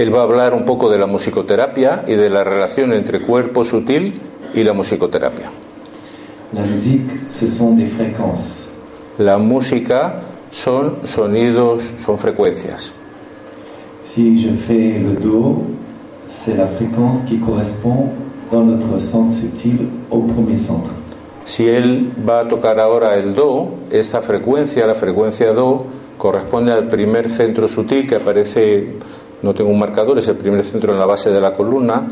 [0.00, 3.64] él va a hablar un poco de la musicoterapia y de la relación entre cuerpo
[3.64, 4.14] sutil
[4.54, 5.50] y la musicoterapia.
[6.54, 8.66] La musique, ce sont des fréquences.
[9.18, 12.94] La música son sonidos, son frecuencias.
[14.14, 15.64] Si je fais le Do,
[16.42, 18.10] c'est la fréquence qui correspond
[18.50, 20.90] dans notre centre subtil au premier centre.
[21.44, 25.84] Si él va a tocar ahora el Do, esta frecuencia, la frecuencia Do,
[26.16, 28.94] corresponde al primer centro sutil que aparece,
[29.42, 32.02] no tengo un marcador, es el primer centro en la base de la columna,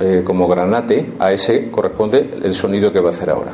[0.00, 3.52] eh, como granate, a ese corresponde el sonido que va a hacer ahora.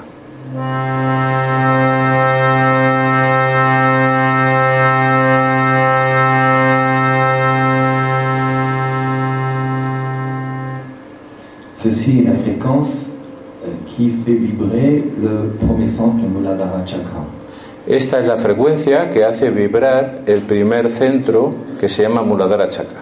[11.82, 13.02] Ceci est la fréquence
[13.66, 17.41] euh, qui fait vibrer le premier centre, Muladhara Chakra.
[17.86, 23.00] Esta es la frecuencia que hace vibrar el primer centro que se llama Muladhara Chakra.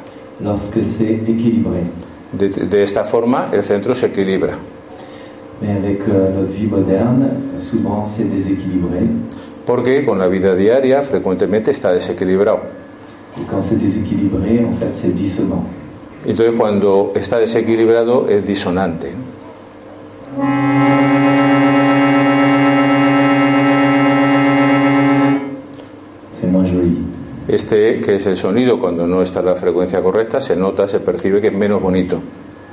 [2.33, 4.55] De, de esta forma el centro se equilibra.
[8.95, 9.07] Euh.
[9.67, 12.61] Porque con la vida diaria frecuentemente está desequilibrado.
[16.25, 19.13] Entonces cuando está desequilibrado es disonante.
[27.51, 31.41] Este, que es el sonido, cuando no está la frecuencia correcta, se nota, se percibe
[31.41, 32.21] que es menos bonito.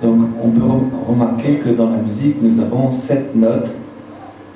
[0.03, 3.70] Donc, on peut rem- remarquer que dans la musique, nous avons sept notes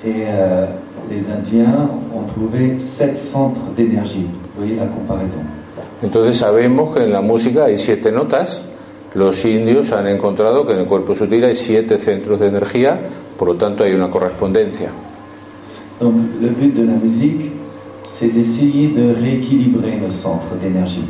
[0.04, 0.66] et euh,
[1.10, 4.26] les Indiens ont trouvé sept centres d'énergie.
[4.54, 5.42] Vous voyez la comparaison.
[6.02, 8.62] Entonces sabemos que en la música hay siete notas.
[9.14, 13.00] Los indios han encontrado que en el cuerpo sutil hay siete centros de energía,
[13.36, 14.90] por lo tanto hay una correspondencia.
[16.00, 17.50] Donc, le but de la musique,
[18.22, 21.02] c'est d'essayer de rééquilibrer nos centres d'énergie.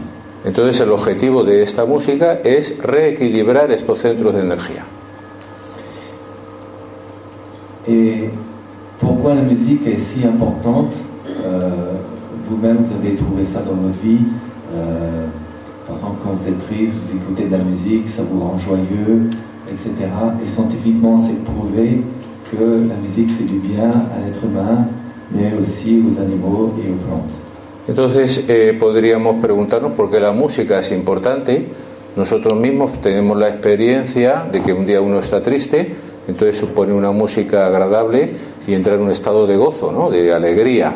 [0.46, 4.84] Entonces el objetivo de esta música es reequilibrar estos centros de energía.
[7.86, 8.30] Et
[8.98, 10.92] pourquoi la musique est si importante
[11.44, 11.96] Euh,
[12.48, 14.24] Vous-même, vous avez trouvé ça dans votre vie.
[14.74, 15.26] Euh,
[15.86, 19.30] par exemple, quand vous êtes triste, vous écoutez de la musique, ça vous rend joyeux,
[19.68, 19.90] etc.
[20.42, 22.02] Et scientifiquement, c'est prouvé
[22.50, 24.86] que la musique fait du bien à l'être humain,
[25.32, 25.82] plantes.
[27.88, 31.66] Entonces eh, podríamos preguntarnos por qué la música es importante.
[32.16, 35.94] Nosotros mismos tenemos la experiencia de que un día uno está triste,
[36.28, 38.30] entonces supone una música agradable
[38.66, 40.10] y entra en un estado de gozo, ¿no?
[40.10, 40.94] de alegría.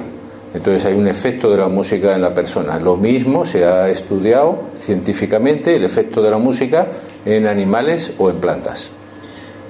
[0.55, 2.79] Entonces hay un efecto de la música en la persona.
[2.79, 6.87] Lo mismo se ha estudiado científicamente el efecto de la música
[7.25, 8.91] en animales o en plantas.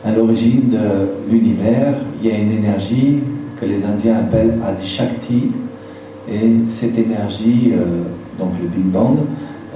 [0.04, 3.19] À l'origine de l'univers, il y a une énergie
[3.60, 5.52] que les Indiens appellent Adishakti,
[6.28, 8.02] et cette énergie, euh,
[8.38, 9.18] donc le Big Bang,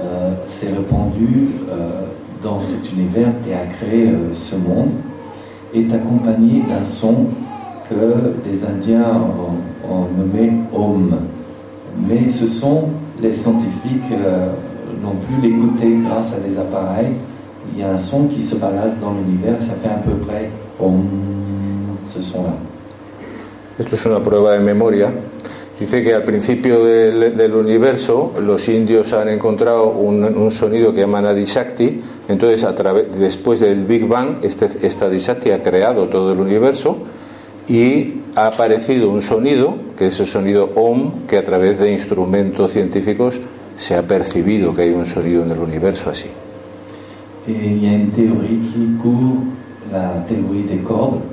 [0.01, 2.07] euh, s'est répandue euh,
[2.43, 4.89] dans cet univers et a créé ce monde,
[5.73, 7.27] est accompagné d'un son
[7.89, 11.15] que les Indiens ont, ont nommé Om.
[12.07, 12.85] Mais ce son,
[13.21, 14.11] les scientifiques
[15.03, 17.13] n'ont plus l'écouter grâce à des appareils.
[17.73, 20.49] Il y a un son qui se balade dans l'univers, ça fait à peu près
[20.79, 21.03] Om,
[22.13, 22.70] ce son-là.
[23.79, 25.11] Esto es una prueba de memoria.
[25.79, 31.99] Dice que al principio del, universo los indios han encontrado un, sonido que llaman Adishakti,
[32.27, 32.63] entonces
[33.17, 36.99] después del Big Bang este, esta Adishakti ha creado todo el universo
[37.67, 42.73] y ha aparecido un sonido, que es el sonido Om, que a través de instrumentos
[42.73, 43.41] científicos
[43.77, 46.27] se ha percibido que hay un sonido en el universo así.
[47.47, 49.41] Y a une théorie qui court,
[49.91, 51.23] la théorie des cordes,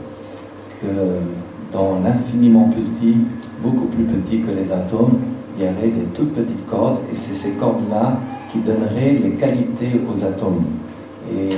[1.72, 3.16] dans l'infiniment petit,
[3.62, 5.18] beaucoup plus petit que les atomes,
[5.56, 8.18] il y aurait des toutes petites cordes, et c'est ces cordes-là
[8.52, 10.64] qui donneraient les qualités aux atomes.
[11.30, 11.50] Et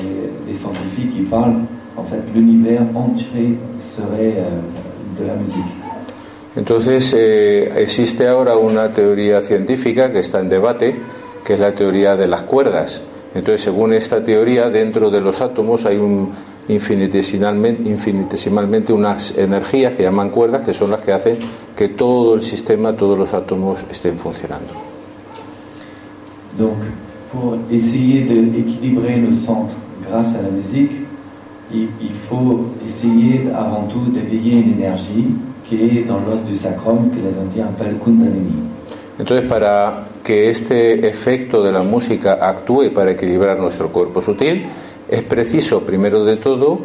[0.48, 1.60] les scientifiques qui parlent,
[1.96, 5.64] en fait, l'univers entier serait euh, de la musique.
[6.56, 10.96] Entonces, eh, existe ahora una teoría científica que está en debate,
[11.44, 13.02] que es la teoría de las cuerdas.
[13.34, 16.30] Entonces, según esta teoría, dentro de los átomos hay un
[16.68, 21.38] infinitesimalmente, infinitesimalmente unas energías que llaman cuerdas, que son las que hacen
[21.76, 24.74] que todo el sistema, todos los átomos estén funcionando.
[26.58, 26.76] Donc,
[27.32, 29.74] pour essayer d'équilibrer le centre
[30.08, 30.90] grâce à la musique,
[31.72, 35.26] il, il faut essayer avant tout d'éveiller une énergie
[35.64, 38.70] qui est dans l'os du sacrum que les Indiens appellent Kundalini.
[39.18, 44.66] Entonces, para que este efecto de la música actúe para equilibrar nuestro cuerpo sutil,
[45.10, 46.78] es preciso, primero de todo,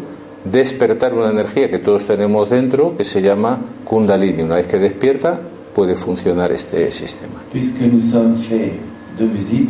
[0.43, 4.41] despertar una energía que todos tenemos dentro que se llama Kundalini.
[4.41, 5.39] Una vez que despierta,
[5.75, 7.35] puede funcionar este sistema.
[7.51, 8.73] Puisque nous sommes faits
[9.19, 9.69] de musique,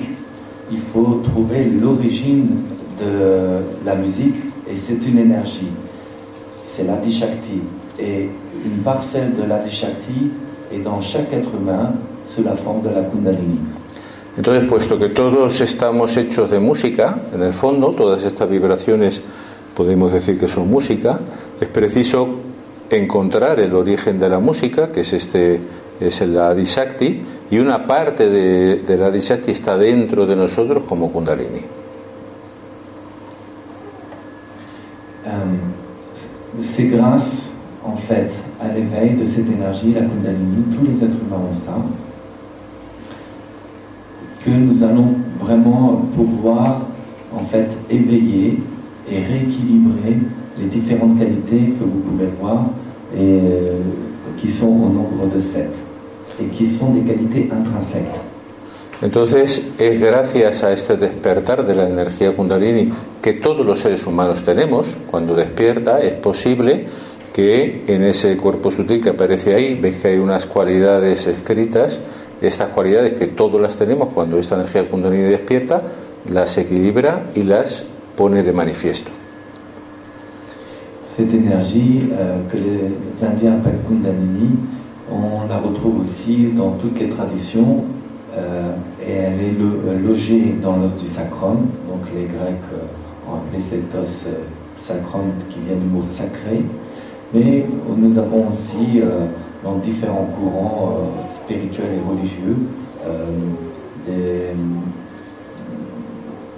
[0.72, 2.64] il faut trouver l'origine
[3.00, 4.36] de la musique
[4.72, 5.72] et c'est une énergie.
[6.64, 7.62] C'est l'Adishakti.
[8.00, 8.30] Et
[8.66, 10.32] une parcelle de l'Adishakti
[10.74, 11.94] est dans chaque être humain
[12.34, 13.60] sous la forme de la Kundalini.
[14.38, 19.22] Entonces, puesto que todos estamos hechos de música, en el fondo, todas estas vibraciones
[19.76, 21.20] podemos decir que son música,
[21.60, 22.28] es preciso
[22.90, 25.60] encontrar el origen de la música, que es este
[26.00, 31.62] es el Adishakti, y una parte de, del Adishakti está dentro de nosotros como Kundalini.
[35.26, 37.48] Euh, c'est grâce,
[37.84, 38.30] en fait,
[38.62, 41.78] à l'éveil de cette énergie, la Kundalini, tous les êtres humains ont ça,
[44.46, 46.82] que nous allons vraiment pouvoir,
[47.34, 48.60] en fait, éveiller
[49.12, 50.18] et rééquilibrer
[50.60, 52.66] les différentes qualités que vous pouvez voir
[53.16, 53.80] et euh,
[54.40, 55.72] qui sont au nombre de sept
[56.40, 58.22] et qui sont des qualités intrinsèques.
[59.02, 62.92] Entonces, es gracias a este despertar de la energía Kundalini
[63.22, 66.86] que todos los seres humanos tenemos, cuando despierta, es posible
[67.34, 72.00] que en ese cuerpo sutil que aparece ahí, veis que hay unas cualidades escritas,
[72.42, 75.82] estas cualidades que todos las tenemos cuando esta energía Kundalini despierta,
[76.32, 77.86] las equilibra y las
[78.16, 79.12] pone de manifiesto.
[81.18, 84.50] Cette énergie euh, que les Indiens appellent Kundalini,
[85.10, 87.86] on la retrouve aussi dans toutes les traditions
[88.36, 91.68] euh, et elle est lo- euh, logée dans l'os du sacrum.
[91.88, 94.32] Donc les Grecs euh, ont appelé cet os euh,
[94.78, 96.64] sacrum qui vient du mot sacré.
[97.34, 97.66] Mais
[97.98, 99.26] nous avons aussi euh,
[99.64, 100.98] dans différents courants
[101.46, 102.58] spirituels et religieux
[103.06, 103.26] euh,
[104.08, 104.50] des,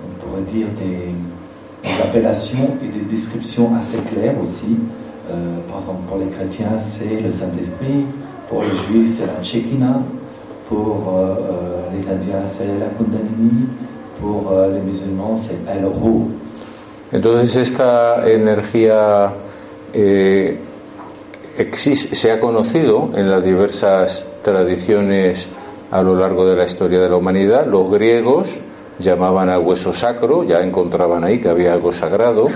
[0.05, 1.13] on pourrait dire des,
[1.83, 4.77] des appellations et des descriptions assez claires aussi.
[5.29, 8.05] Euh, par exemple, pour les chrétiens, c'est le Saint-Esprit.
[8.49, 10.01] Pour les juifs, c'est la Shekinah.
[10.69, 13.67] Pour euh, euh, les Indiens, c'est la Kundalini.
[14.21, 16.31] Pour euh, les musulmans, c'est El Ru.
[17.11, 19.31] Entonces esta energía
[19.93, 20.57] eh,
[21.71, 25.49] se ha conocido en las diversas tradiciones
[25.91, 27.65] a lo largo de la historia de la humanidad.
[27.65, 28.61] Los griegos
[28.97, 32.47] llamaban al hueso sacro, ya encontraban ahí que había algo sagrado.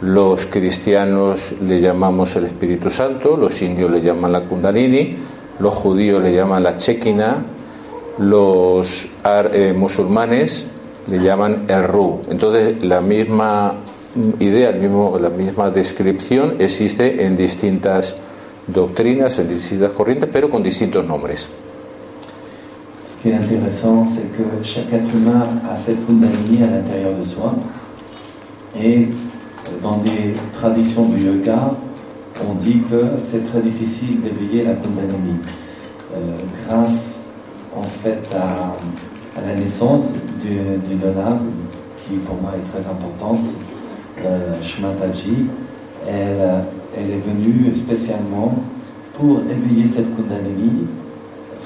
[0.00, 5.16] Los cristianos le llamamos el Espíritu Santo, los indios le llaman la Kundalini,
[5.60, 7.36] los judíos le llaman la Chequina,
[8.18, 10.66] los eh, musulmanes
[11.06, 12.22] le llaman el Ru.
[12.28, 13.74] Entonces, la misma
[14.40, 18.16] idea, la misma descripción existe en distintas
[18.72, 21.48] doctrinas, en distintas corrientes, pero con distintos nombres.
[23.18, 27.24] Ce qui est intéressant, c'est que chaque être humain a cette Kundalini à l'intérieur de
[27.24, 27.54] soi.
[28.80, 29.08] Et
[29.80, 31.70] dans des traditions du yoga,
[32.48, 35.36] on dit que c'est très difficile d'éveiller la Kundalini.
[36.14, 36.18] Euh,
[36.68, 37.18] grâce,
[37.76, 38.74] en fait, à,
[39.46, 40.04] la naissance
[40.42, 40.58] du-
[40.88, 41.50] d'une âme
[42.04, 43.46] qui, pour moi, est très importante,
[44.26, 45.46] euh, Shmataji,
[46.08, 46.64] elle,
[46.96, 48.54] elle est venue spécialement
[49.18, 50.86] pour éveiller cette Kundalini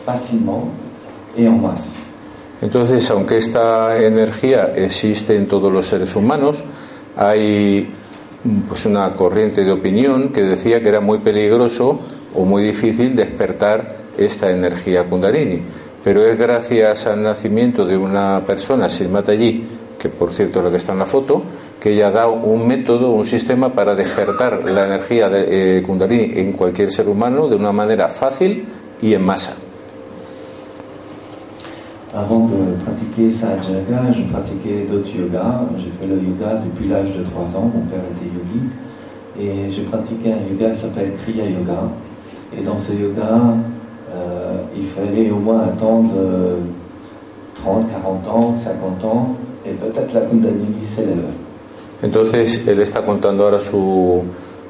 [0.05, 0.69] facilement
[1.37, 1.99] et en masse.
[2.63, 6.65] Entonces, aunque esta energía existe en todos los seres humanos,
[7.17, 7.89] hay
[8.69, 12.01] pues una corriente de opinión que decía que era muy peligroso
[12.35, 15.61] o muy difícil despertar esta energía Kundalini.
[16.03, 19.67] Pero es gracias al nacimiento de una persona, Silmata allí,
[19.99, 21.43] que por cierto es la que está en la foto,
[21.81, 26.53] que ella dado un método, un sistema para despertar la energía de, eh, Kundalini en
[26.53, 28.65] cualquier ser humano de una manera fácil
[29.03, 29.55] y en masa.
[32.15, 35.67] Avant de pratiquer Sahaja Yoga, je pratiquais d'autres yogas.
[35.77, 38.65] J'ai fait le yoga depuis l'âge de 3 ans, mon père était yogi.
[39.39, 41.91] Et j'ai pratiqué un yoga qui s'appelle Kriya Yoga.
[42.57, 43.53] Et dans ce yoga,
[44.15, 46.57] euh, il fallait au moins attendre euh,
[47.57, 51.23] 30, 40 ans, 50 ans, et peut-être la Kundalini s'élève.
[52.03, 54.23] Entonces, él está contando ahora su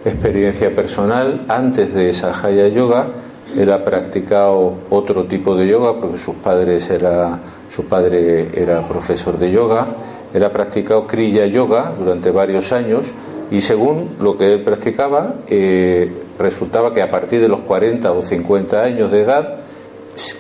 [0.05, 1.43] experiencia personal.
[1.49, 3.09] Antes de Sahaya Yoga,
[3.57, 7.39] él ha practicado otro tipo de yoga porque sus padres era,
[7.71, 9.87] su padre era profesor de yoga.
[10.35, 13.13] Él ha practicado Kriya Yoga durante varios años
[13.51, 18.21] y según lo que él practicaba, eh, resultaba que a partir de los 40 o
[18.21, 19.57] 50 años de edad,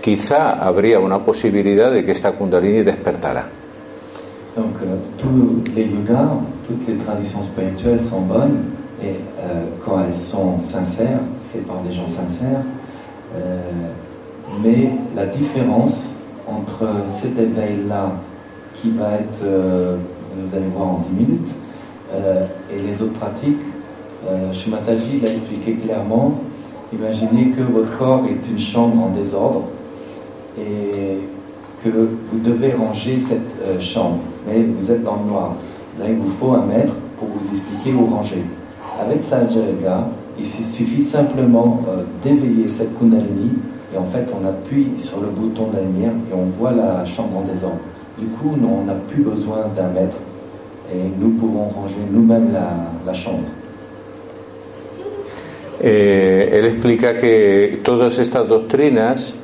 [0.02, 3.46] quizá habría una posibilidad de que esta Kundalini despertara.
[4.56, 6.30] Donc, euh, tous les yogas,
[6.66, 8.64] toutes les traditions spirituelles sont bonnes
[9.02, 11.20] et euh, quand elles sont sincères,
[11.52, 12.64] faites par des gens sincères.
[13.36, 13.58] Euh,
[14.64, 16.14] mais la différence
[16.46, 16.86] entre
[17.20, 18.12] cet éveil-là,
[18.80, 19.96] qui va être, euh,
[20.36, 21.48] vous allez voir en 10 minutes,
[22.14, 23.60] euh, et les autres pratiques,
[24.26, 26.40] euh, Shumataji l'a expliqué clairement.
[26.92, 29.64] Imaginez que votre corps est une chambre en désordre
[30.58, 31.18] et
[31.84, 35.52] que vous devez ranger cette euh, chambre, mais vous êtes dans le noir.
[35.98, 38.42] Là, il vous faut un maître pour vous expliquer où ranger.
[39.00, 39.60] Avec Sahaja
[40.38, 43.52] il fi- suffit simplement euh, d'éveiller cette Kundalini
[43.94, 47.04] et en fait, on appuie sur le bouton de la lumière et on voit la
[47.04, 47.78] chambre en désordre.
[48.18, 50.16] Du coup, nous, on n'a plus besoin d'un maître
[50.92, 52.68] et nous pouvons ranger nous-mêmes la,
[53.06, 53.44] la chambre.
[55.82, 59.34] Eh, él explica que todas estas doctrinas,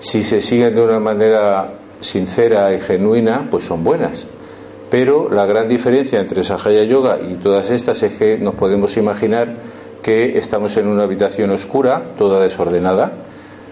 [0.00, 1.68] si se siguen de una manera
[2.00, 4.26] sincera y genuina, pues son buenas.
[4.90, 9.54] Pero la gran diferencia entre Sahaya Yoga y todas estas es que nos podemos imaginar
[10.02, 13.12] que estamos en una habitación oscura, toda desordenada.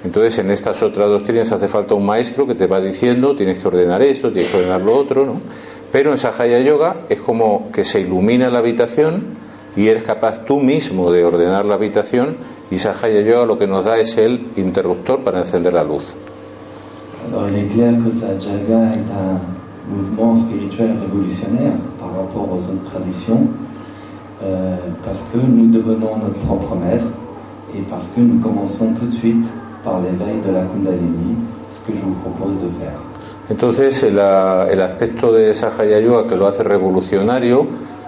[0.04, 3.68] Entonces, en estas otras doctrinas hace falta un maestro que te va diciendo, tienes que
[3.68, 5.40] ordenar esto, tienes que ordenar lo otro, ¿no?
[5.90, 9.22] Pero en Sahaya Yoga es como que se ilumina la habitación
[9.76, 12.36] y eres capaz tú mismo de ordenar la habitación
[12.70, 16.14] y Sahaya Yoga lo que nos da es el interruptor para encender la luz.
[19.88, 23.46] Mouvement spirituel révolutionnaire par rapport aux autres traditions,
[24.42, 27.06] euh, parce que nous devenons notre propre maître
[27.74, 29.46] et parce que nous commençons tout de suite
[29.84, 31.36] par l'éveil de la Kundalini,
[31.70, 32.98] ce que je vous propose de faire.
[33.48, 37.66] Entonces, el, el aspecto de Sahaya Yoga que lo hace revolucionario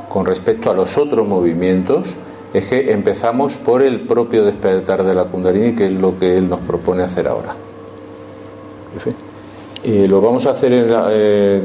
[0.08, 2.16] con respecto a los otros movimientos
[2.52, 6.48] es que empezamos por el propio despertar de la Kundalini, que es lo que él
[6.48, 7.54] nos propone hacer ahora.
[8.94, 9.27] En fin.
[9.84, 11.62] Y lo vamos a hacer en la, eh,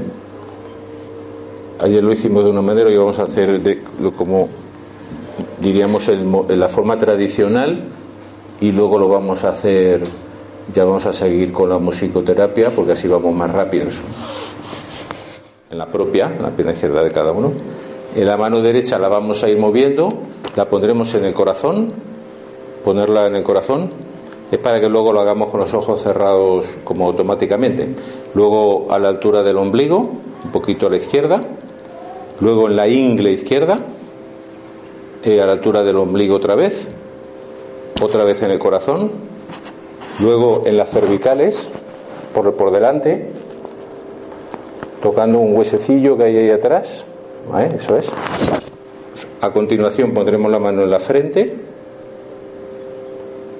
[1.79, 3.82] ayer lo hicimos de una manera y vamos a hacer de,
[4.15, 4.50] como
[5.60, 6.25] diríamos el
[6.60, 7.79] la forma tradicional
[8.62, 10.03] y luego lo vamos a hacer
[10.74, 14.00] ya vamos a seguir con la musicoterapia porque así vamos más rápidos.
[15.72, 17.51] En la propia en la pierna izquierda de cada uno.
[18.15, 20.08] En la mano derecha la vamos a ir moviendo
[20.55, 21.91] la pondremos en el corazón
[22.84, 23.89] ponerla en el corazón
[24.55, 27.88] es para que luego lo hagamos con los ojos cerrados como automáticamente.
[28.36, 31.41] Luego a la altura del ombligo un poquito a la izquierda.
[32.39, 33.79] Luego en la ingle izquierda
[35.24, 36.88] eh, a la altura del ombligo otra vez.
[38.01, 39.12] Otra vez en el corazón.
[40.22, 41.69] Luego en las cervicales
[42.33, 43.31] por, por delante
[45.01, 47.05] tocando un huesecillo que hay ahí atrás.
[47.75, 48.07] Eso es.
[49.41, 51.73] A continuación pondremos la mano en la frente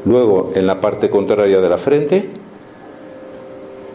[0.06, 2.30] luego en la parte contraria de la frente.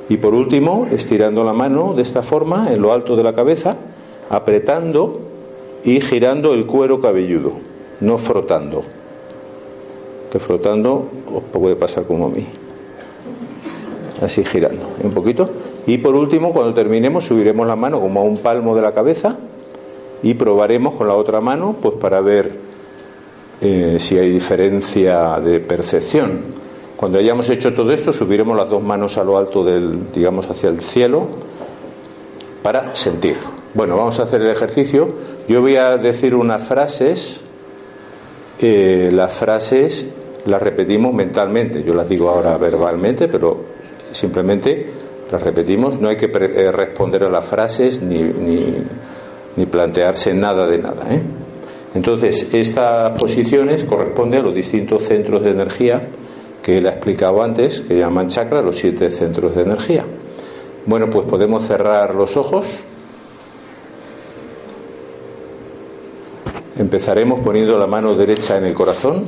[0.09, 3.77] Y por último estirando la mano de esta forma en lo alto de la cabeza
[4.31, 5.21] apretando
[5.85, 7.53] y girando el cuero cabelludo
[8.01, 8.83] no frotando.
[10.31, 12.47] Que frotando os puede pasar como a mí.
[14.23, 15.49] Así girando un poquito.
[15.87, 19.37] Y por último cuando terminemos subiremos la mano como a un palmo de la cabeza
[20.23, 22.68] y probaremos con la otra mano pues para ver
[23.61, 26.41] eh, si hay diferencia de percepción
[26.97, 30.69] cuando hayamos hecho todo esto subiremos las dos manos a lo alto del digamos hacia
[30.69, 31.29] el cielo
[32.63, 33.37] para sentir
[33.75, 35.09] bueno vamos a hacer el ejercicio
[35.49, 37.41] yo voy a decir unas frases
[38.61, 40.07] eh, las frases
[40.47, 41.83] las repetimos mentalmente.
[41.83, 43.57] Yo las digo ahora verbalmente, pero
[44.13, 44.87] simplemente
[45.31, 46.01] las repetimos.
[46.01, 48.65] No hay que pre- eh, responder a las frases ni, ni,
[49.57, 51.05] ni plantearse nada de nada.
[51.11, 51.21] ¿eh?
[51.95, 56.03] Entonces, estas posiciones corresponden a los distintos centros de energía
[56.63, 60.05] que él ha explicado antes, que llaman chakra, los siete centros de energía.
[60.85, 62.85] Bueno, pues podemos cerrar los ojos.
[66.77, 69.25] Empezaremos poniendo la mano derecha en el corazón.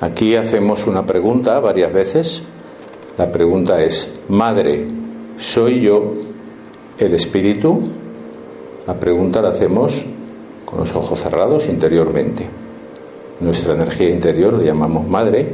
[0.00, 2.42] Aquí hacemos una pregunta varias veces.
[3.16, 4.86] La pregunta es, Madre,
[5.38, 6.12] ¿soy yo
[6.98, 7.82] el espíritu?
[8.86, 10.04] La pregunta la hacemos
[10.70, 12.46] con los ojos cerrados interiormente.
[13.40, 15.52] Nuestra energía interior le llamamos Madre.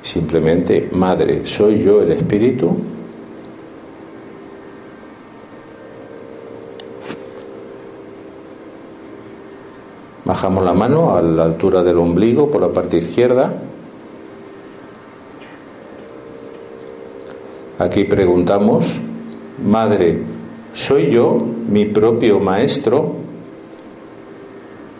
[0.00, 2.74] Simplemente, Madre, ¿soy yo el espíritu?
[10.24, 13.52] Bajamos la mano a la altura del ombligo por la parte izquierda.
[17.78, 19.00] Aquí preguntamos,
[19.64, 20.22] Madre,
[20.72, 23.21] ¿soy yo mi propio maestro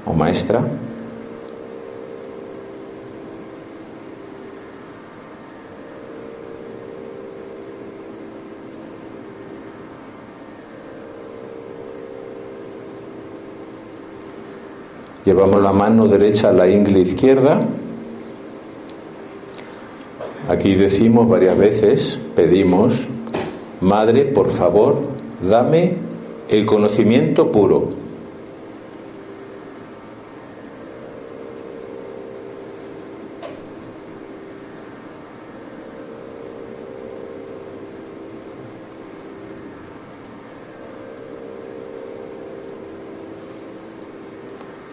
[0.07, 0.63] o maestra.
[15.25, 17.61] Llevamos la mano derecha a la ingle izquierda.
[20.49, 23.07] Aquí decimos varias veces, pedimos,
[23.83, 25.01] Madre, por favor,
[25.43, 25.97] dame
[26.49, 27.89] el conocimiento puro,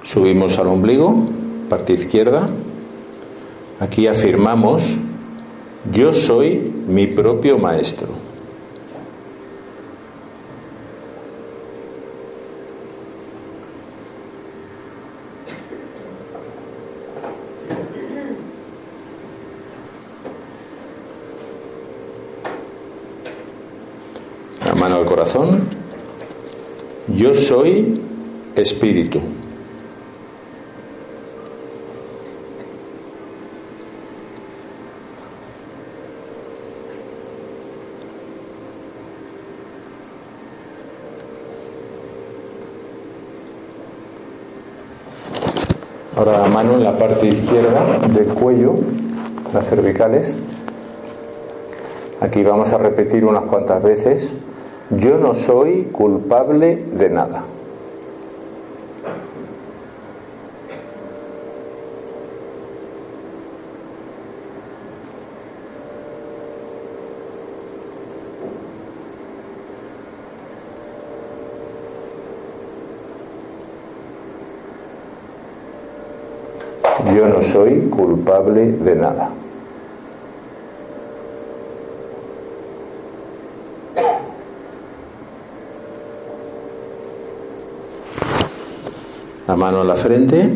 [0.10, 1.14] Subimos al ombligo,
[1.70, 2.50] parte izquierda.
[3.80, 4.98] Aquí afirmamos,
[5.94, 8.08] yo soy mi propio maestro.
[24.66, 25.66] La mano al corazón.
[27.16, 28.02] Yo soy
[28.56, 29.22] espíritu.
[46.20, 48.76] Ahora la mano en la parte izquierda del cuello,
[49.54, 50.38] las cervicales.
[52.22, 54.34] Aquí vamos a repetir unas cuantas veces.
[54.92, 57.44] Yo no soy culpable de nada.
[77.16, 79.30] Yo no soy culpable de nada.
[89.48, 90.50] La mano a la frente.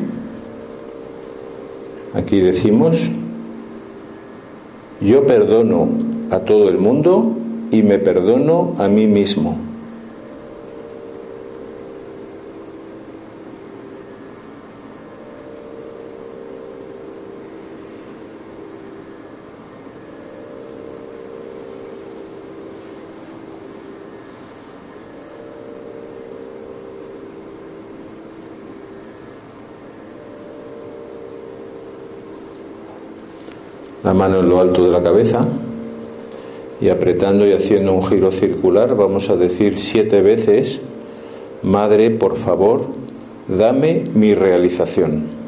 [2.14, 3.10] Aquí decimos,
[5.02, 5.88] yo perdono
[6.30, 7.36] a todo el mundo
[7.72, 9.73] y me perdono a mí mismo.
[34.04, 35.48] La mano en lo alto de la cabeza
[36.82, 40.82] y apretando y haciendo un giro circular vamos a decir siete veces,
[41.64, 42.88] Madre, por favor,
[43.48, 45.43] dame mi realización.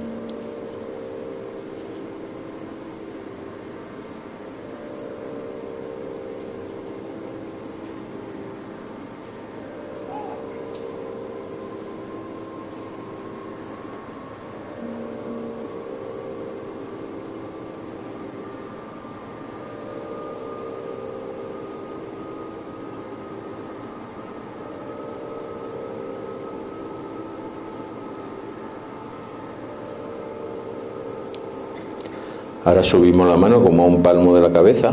[32.65, 34.91] Ahora subimos la mano como a un palmo de la cabeza.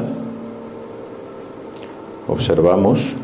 [2.29, 3.15] Observamos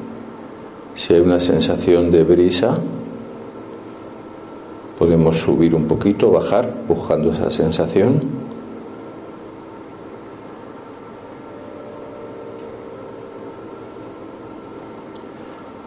[0.94, 2.78] si hay una sensación de brisa.
[4.98, 8.20] Podemos subir un poquito, bajar, buscando esa sensación.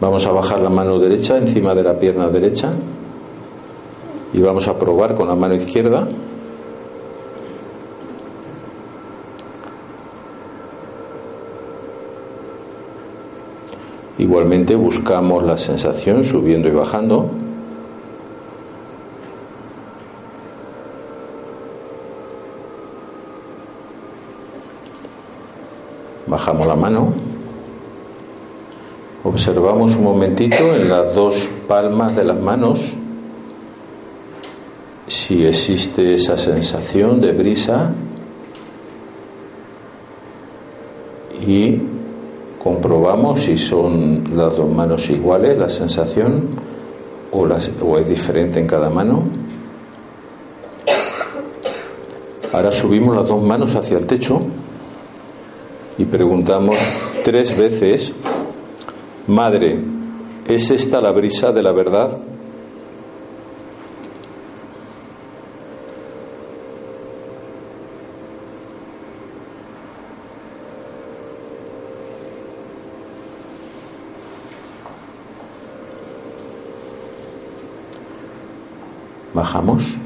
[0.00, 2.70] Vamos a bajar la mano derecha encima de la pierna derecha
[4.32, 6.06] y vamos a probar con la mano izquierda.
[14.22, 17.28] Igualmente buscamos la sensación subiendo y bajando.
[26.28, 27.12] Bajamos la mano.
[29.24, 32.94] Observamos un momentito en las dos palmas de las manos
[35.08, 37.90] si existe esa sensación de brisa
[41.44, 41.91] y
[42.62, 46.48] comprobamos si son las dos manos iguales, la sensación,
[47.32, 49.24] o, es diferente en cada mano.
[52.52, 54.40] Ahora subimos las dos manos hacia el techo
[55.98, 56.76] y preguntamos
[57.24, 58.12] tres veces,
[59.26, 59.78] Madre,
[60.46, 62.18] ¿es esta la brisa de la verdad?
[79.42, 79.96] bajamos.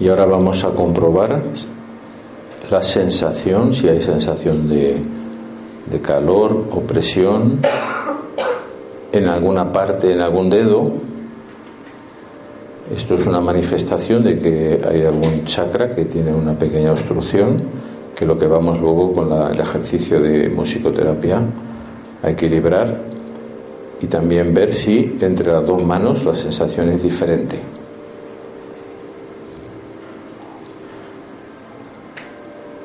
[0.00, 1.42] Y ahora vamos a comprobar
[2.70, 5.00] la sensación, si hay sensación de,
[5.86, 7.60] de calor o presión
[9.12, 10.90] en alguna parte, en algún dedo.
[12.92, 17.58] Esto es una manifestación de que hay algún chakra que tiene una pequeña obstrucción,
[18.16, 21.40] que lo que vamos luego con el ejercicio de musicoterapia
[22.24, 23.17] a equilibrar
[24.00, 27.58] y también ver si entre las dos manos la sensación es diferente.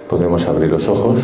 [0.10, 1.18] Podemos abrir los ojos.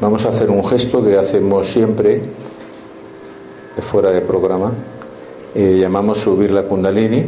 [0.00, 2.22] Vamos a hacer un gesto que hacemos siempre
[3.80, 4.72] fuera de programa.
[5.54, 7.24] Eh, llamamos subir la kundalini.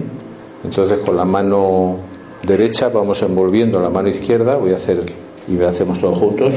[0.64, 1.98] Entonces con la mano
[2.42, 4.56] derecha vamos envolviendo la mano izquierda.
[4.56, 5.02] Voy a hacer
[5.48, 6.54] y lo hacemos todos juntos.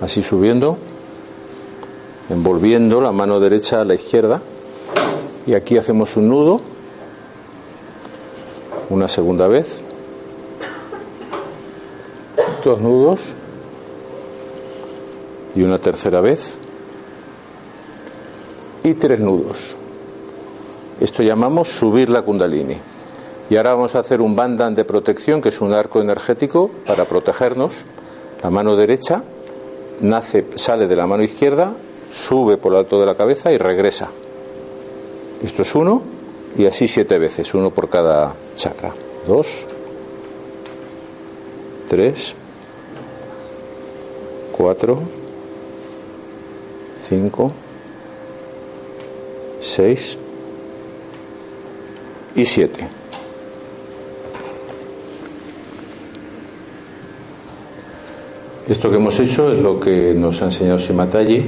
[0.00, 0.78] Así subiendo,
[2.30, 4.40] envolviendo la mano derecha a la izquierda.
[5.46, 6.60] Y aquí hacemos un nudo.
[8.90, 9.82] Una segunda vez.
[12.64, 13.20] Dos nudos.
[15.56, 16.58] Y una tercera vez.
[18.84, 19.74] Y tres nudos.
[21.00, 22.76] Esto llamamos subir la kundalini.
[23.50, 27.06] Y ahora vamos a hacer un bandan de protección, que es un arco energético para
[27.06, 27.76] protegernos.
[28.42, 29.22] La mano derecha
[30.54, 31.72] sale de la mano izquierda,
[32.10, 34.08] sube por lo alto de la cabeza y regresa.
[35.42, 36.02] Esto es uno
[36.56, 38.92] y así siete veces, uno por cada chakra.
[39.26, 39.66] Dos,
[41.88, 42.34] tres,
[44.56, 45.00] cuatro,
[47.08, 47.52] cinco,
[49.60, 50.18] seis
[52.34, 52.97] y siete.
[58.68, 61.42] Esto que hemos hecho es lo que nos ha enseñado Simatallí.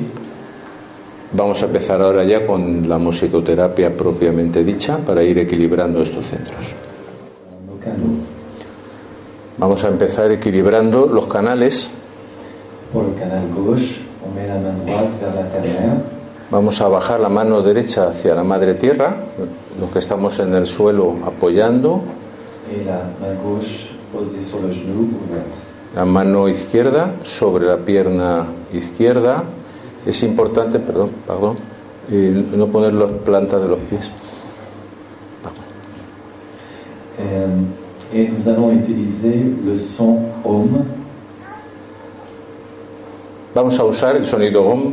[1.32, 6.56] Vamos a empezar ahora ya con la musicoterapia propiamente dicha para ir equilibrando estos centros.
[9.58, 11.90] Vamos a empezar equilibrando los canales.
[16.50, 19.16] Vamos a bajar la mano derecha hacia la madre tierra,
[19.78, 22.00] los que estamos en el suelo apoyando,
[25.94, 29.44] la mano izquierda sobre la pierna izquierda.
[30.06, 31.56] Es importante, perdón, perdón,
[32.10, 34.10] eh, no poner las plantas de los pies.
[37.18, 37.46] Euh,
[38.12, 40.84] Et nous allons utiliser le son OM
[43.54, 44.92] Vamos a usar el sonido OM,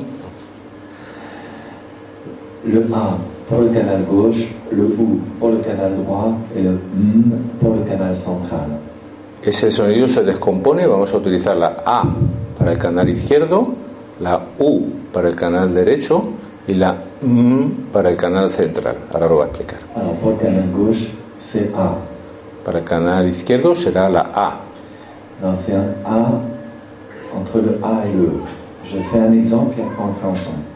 [2.65, 7.39] le A pour le canal gauche, le OU pour le canal droit et le M
[7.60, 8.79] pour le canal central.
[9.47, 12.03] Ese sonido se descompone, vamos a utilizar la A
[12.60, 13.75] para el canal izquierdo,
[14.19, 14.81] la U
[15.13, 16.21] para el canal derecho
[16.67, 18.97] y la M para el canal central.
[19.13, 19.79] Ahora lo voy a explicar.
[22.65, 24.60] Para el canal izquierdo será la A.
[25.41, 25.47] E.
[25.47, 25.93] Ensemble.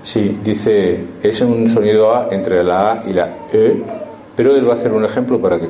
[0.02, 3.84] Sí, dice, es un sonido A entre la A y la E,
[4.38, 5.68] pero él va a hacer un ejemplo para que...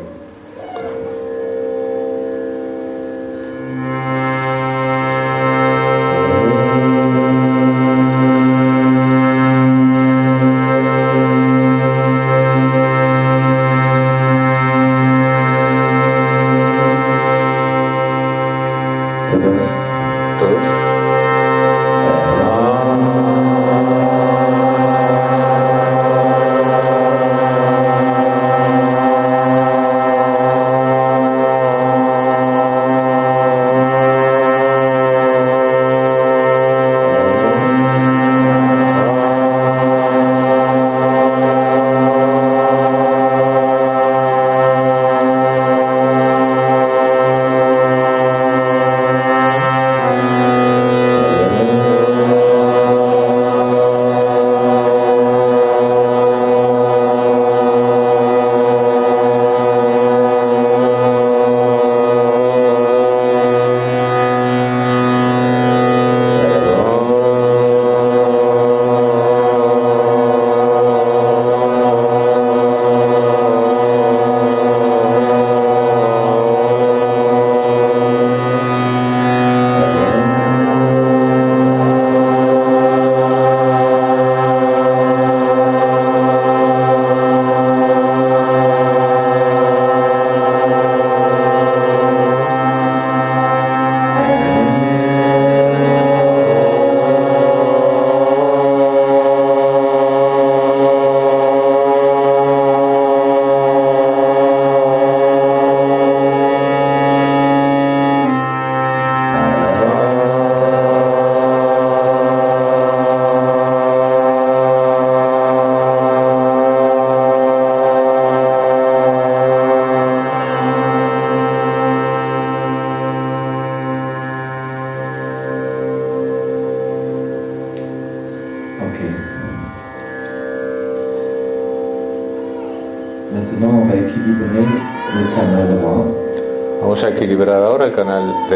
[19.31, 19.61] Todos.
[20.39, 21.00] Todos.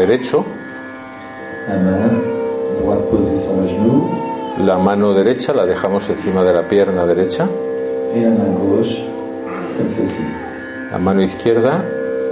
[0.06, 0.44] Derecho,
[4.64, 7.48] La mano derecha la dejamos encima de la pierna derecha,
[10.92, 11.84] la mano izquierda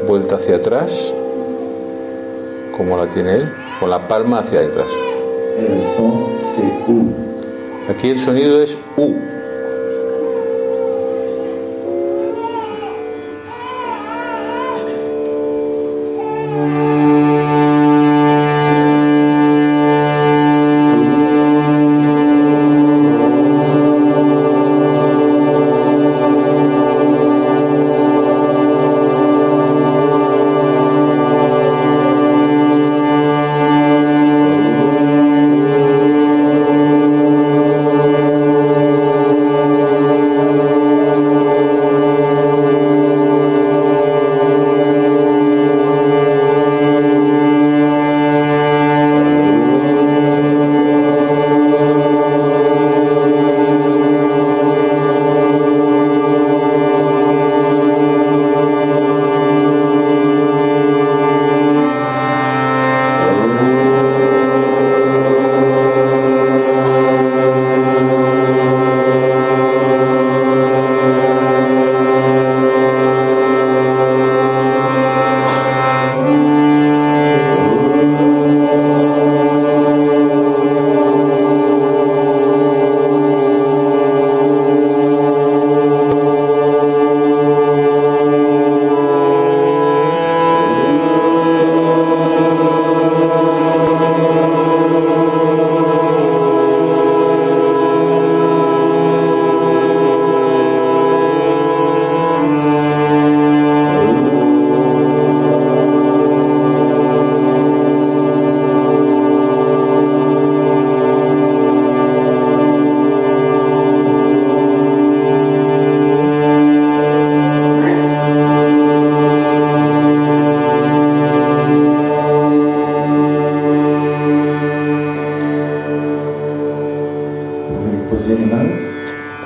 [0.07, 1.13] vuelta hacia atrás,
[2.77, 4.93] como la tiene él, con la palma hacia atrás.
[7.91, 9.15] Aquí el sonido es U.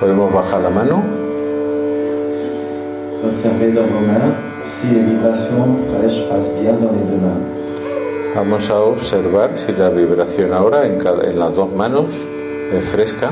[0.00, 1.02] Podemos bajar la mano,
[8.36, 12.12] vamos a observar si la vibración ahora en, cada- en las dos manos
[12.72, 13.30] es fresca.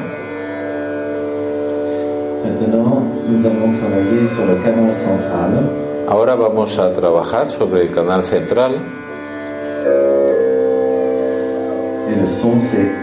[6.09, 8.77] Ahora vamos a trabajar sobre el canal central.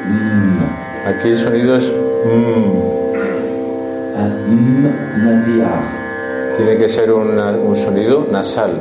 [0.08, 1.08] Mm.
[1.08, 1.92] Aquí el sonido es
[2.26, 2.94] mm.
[6.56, 8.80] Tiene que ser una- un sonido nasal.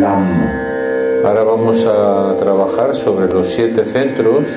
[0.00, 1.22] L'âme.
[1.24, 4.48] Ahora vamos a trabajar sobre los siete centros.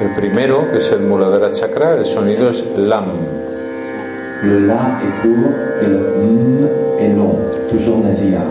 [0.00, 3.12] El primero, que es el Muladhara Chakra, el sonido es LAM.
[4.42, 6.68] Le La est court et le M
[6.98, 7.36] est long,
[7.70, 8.48] toujours nasillard.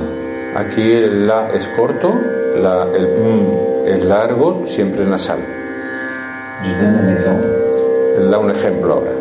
[0.56, 2.13] Aquí el La es corto,
[2.62, 3.48] la- el M
[3.88, 5.39] es largo, siempre nasal.
[6.63, 7.48] Je donne un exemple.
[8.30, 9.12] da un ejemplo ahora.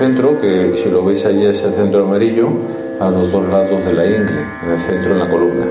[0.00, 2.48] Centro, que si lo veis allí es el centro amarillo,
[3.00, 5.66] a los dos lados de la ingle, en el centro en la columna.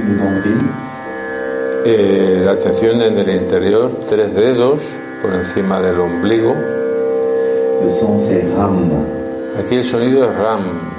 [0.00, 0.58] Du nombril.
[1.84, 4.82] Eh, la atención en el interior, tres dedos
[5.20, 6.54] por encima del ombligo.
[9.58, 10.97] Aquí el sonido es ram.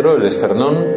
[0.00, 0.89] El esternón.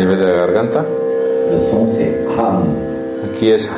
[0.00, 0.86] Nivel de la garganta.
[3.28, 3.70] Aquí es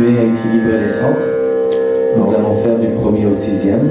[0.00, 1.28] continuer à équilibrer les centres,
[2.16, 3.90] nous allons faire du premier au sixième.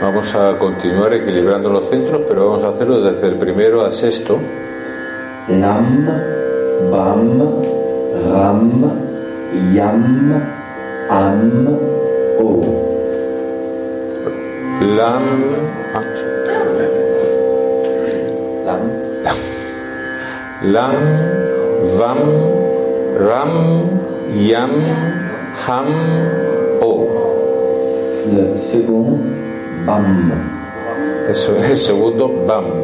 [0.00, 4.38] Vamos a continuar equilibrando los centros, pero vamos a hacerlo desde el primero al sexto.
[5.48, 6.06] Lam,
[6.90, 7.42] Bam,
[8.32, 8.92] Ram,
[9.72, 10.42] Yam,
[11.10, 11.68] Am,
[12.40, 12.62] O.
[14.96, 15.22] Lam,
[15.94, 16.00] ah,
[18.64, 18.80] Lam,
[20.62, 20.94] Lam,
[21.98, 22.18] Vam,
[23.18, 24.00] Ram,
[24.34, 25.09] Yam,
[25.70, 25.86] Ham,
[26.80, 27.06] O.
[28.26, 29.20] le second,
[29.86, 30.32] Bam.
[31.28, 32.79] Eso es el segundo Bam.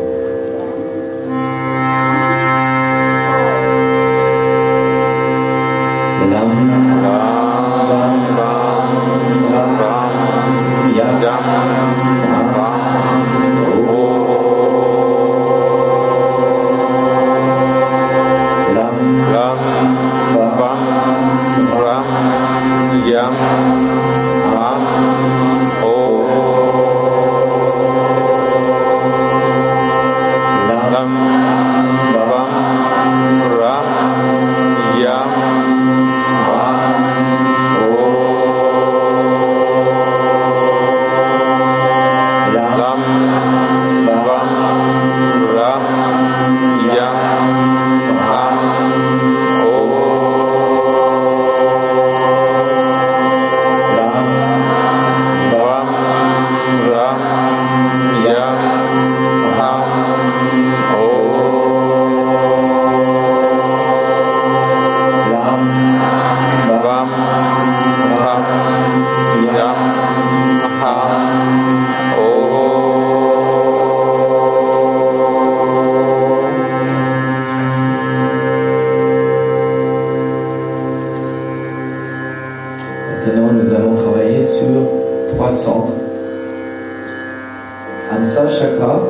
[88.11, 89.00] Amsa Chakra,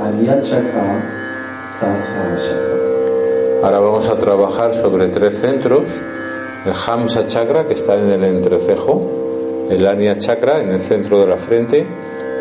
[0.00, 0.84] Aliyat Chakra,
[1.78, 2.76] Sahasrara Chakra.
[3.62, 6.00] Ahora vamos a trabajar sobre tres centros.
[6.64, 11.26] El Hamsa Chakra, que está en el entrecejo, el Anya Chakra, en el centro de
[11.26, 11.86] la frente,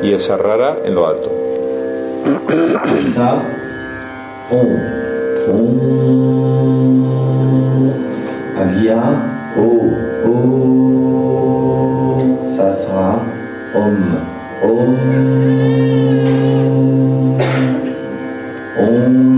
[0.02, 1.30] y el Sarrara en lo alto.
[3.14, 3.42] Sa,
[4.52, 4.68] Om.
[5.50, 5.82] Om.
[8.58, 9.02] Aliya,
[9.58, 9.66] O.
[10.28, 10.32] O.
[12.56, 13.20] Sasra,
[13.76, 14.31] Om.
[14.64, 14.68] Om
[18.78, 19.31] Om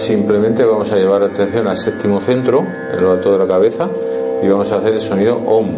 [0.00, 3.88] simplemente vamos a llevar atención al séptimo centro, en lo alto de la cabeza,
[4.42, 5.68] y vamos a hacer el sonido OM.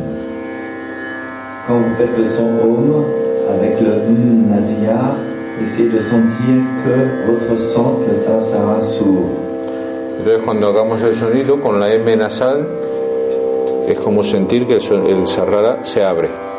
[1.66, 3.04] Quand vous faites le son OM
[3.48, 5.16] avec le M nasillard,
[5.62, 9.30] essayez de sentir que votre centre, le sahasrara, s'ouvre.
[10.18, 12.66] Entonces cuando hagamos el sonido con la M nasal,
[13.88, 16.51] es como sentir que el, el sarrara se abre.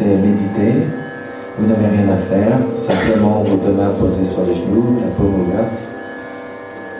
[0.00, 0.86] Vous laisser méditer.
[1.58, 5.48] Vous n'avez rien à faire, simplement vos deux mains posées sur les genoux, la paume
[5.48, 5.78] ouverte.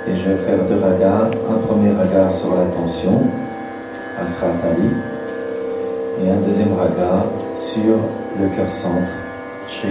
[0.08, 1.30] Et je vais faire deux ragas.
[1.50, 3.20] Un premier raga sur l'attention,
[4.20, 4.90] Asratali.
[6.24, 7.26] Et un deuxième raga
[7.56, 7.98] sur
[8.40, 9.12] le cœur centre,
[9.68, 9.88] Sri.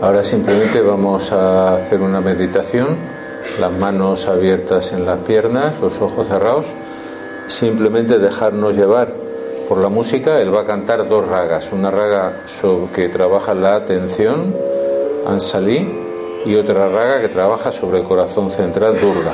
[0.00, 2.96] Ahora simplemente vamos a hacer una meditación,
[3.60, 6.74] las manos abiertas en las piernas, los ojos cerrados,
[7.46, 9.21] simplemente dejarnos llevar
[9.72, 10.38] por la música.
[10.38, 14.54] Él va a cantar dos ragas, una raga so- que trabaja la atención,
[15.26, 15.88] Ansali,
[16.44, 19.32] y otra raga que trabaja sobre el corazón central, Durga.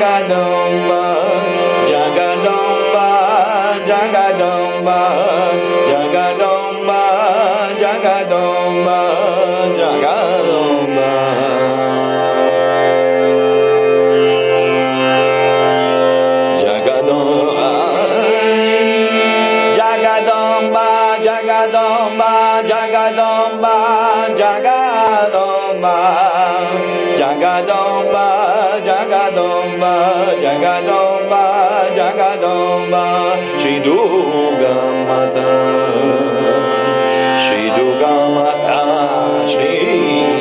[0.00, 1.02] Jagadamba,
[1.90, 3.06] Jagadamba,
[3.84, 4.98] Jagadamba,
[5.90, 6.49] Jagadamba.
[30.42, 31.44] जगदों
[31.96, 32.80] जगदों
[33.62, 33.96] श्री दु
[37.50, 38.80] गी दु गमदा
[39.52, 40.39] Shri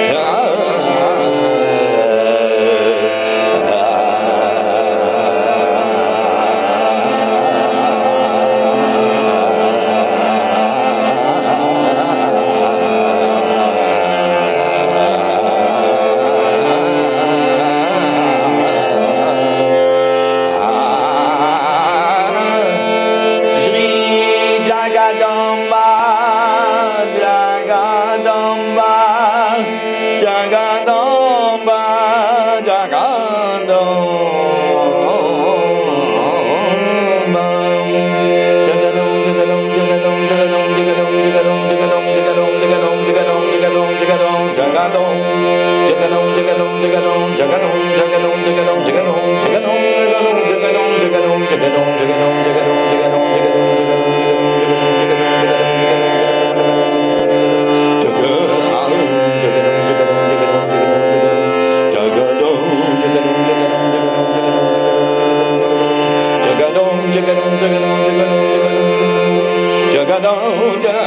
[70.26, 71.05] don't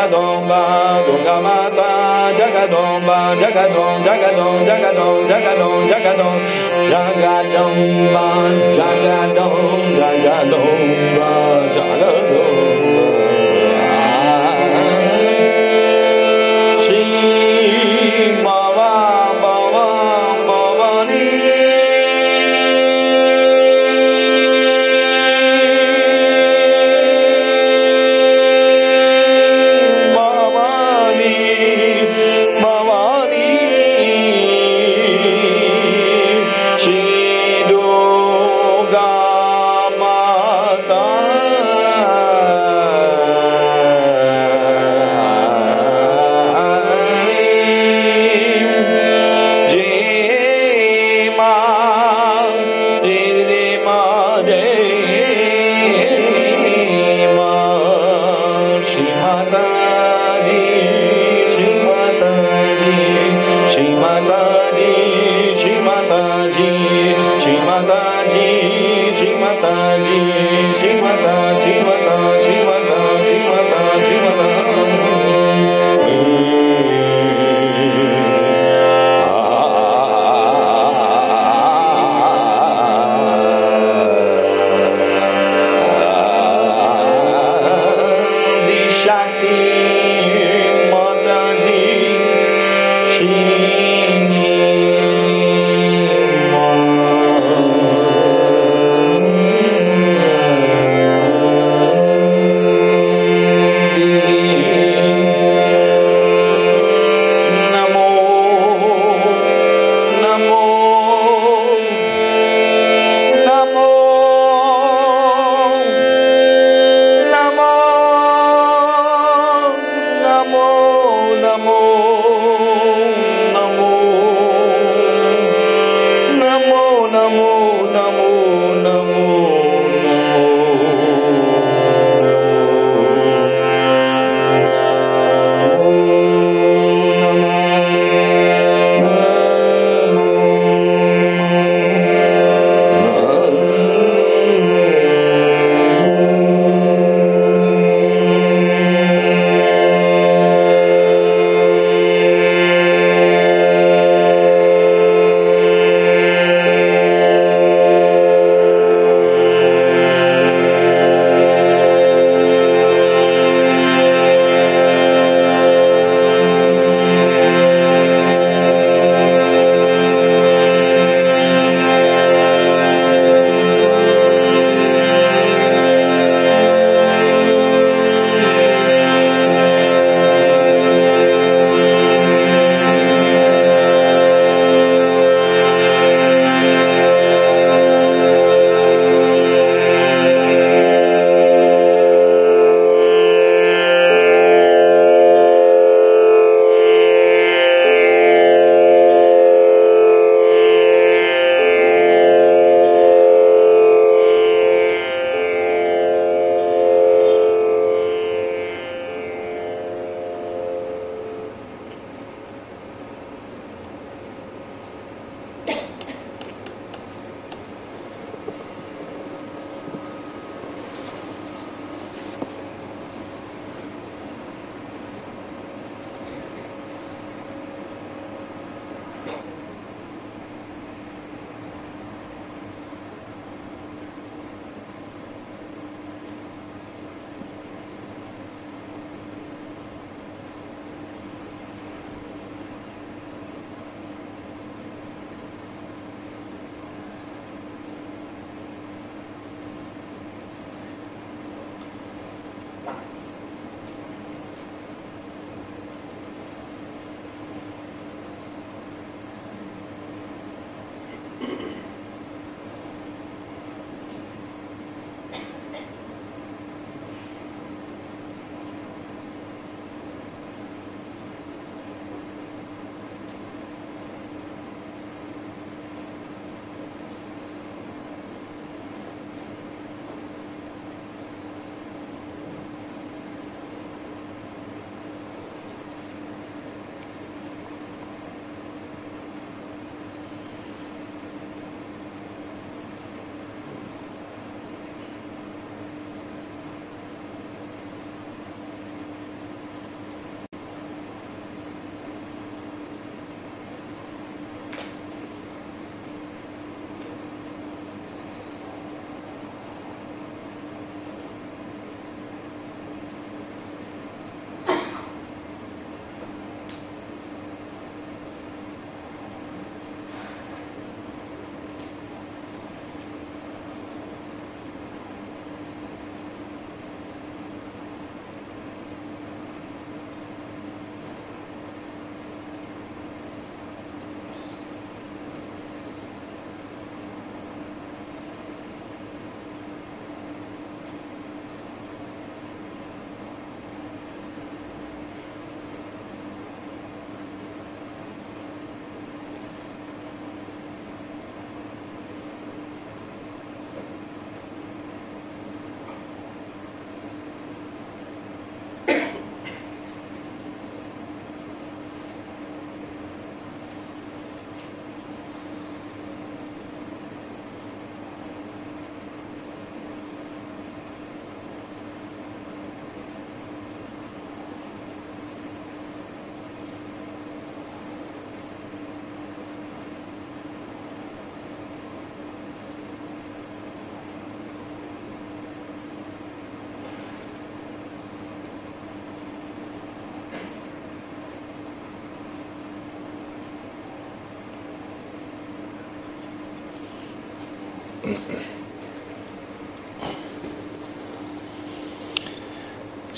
[0.00, 6.36] Jagadamba, Dugamata, Jagadamba, Jagadom, Jagadom, Jagadom, Jagadom, Jagadom,
[6.88, 8.26] Jagadamba,
[8.72, 9.52] Jagadom,
[10.00, 11.30] Jagadamba,
[11.74, 12.40] Jagadamba.
[16.82, 18.69] Shri Baba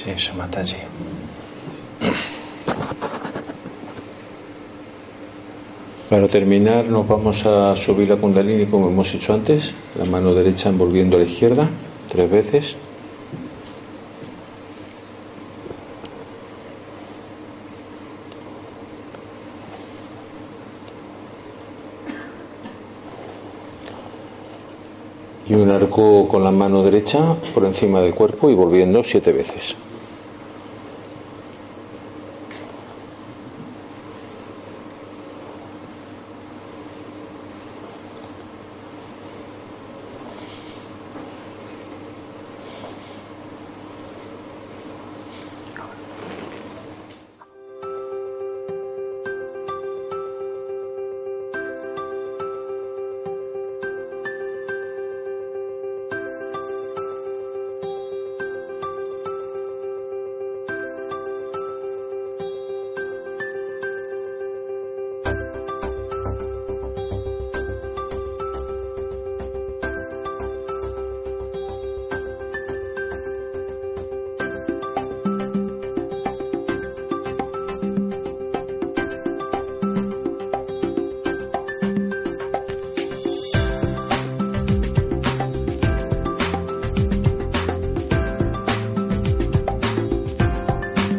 [0.03, 0.77] Sí, eso mata allí.
[6.11, 10.69] Para terminar, nos vamos a subir la kundalini como hemos hecho antes, la mano derecha
[10.69, 11.69] envolviendo a la izquierda,
[12.09, 12.77] tres veces.
[25.49, 29.77] Y un arco con la mano derecha por encima del cuerpo y volviendo siete veces.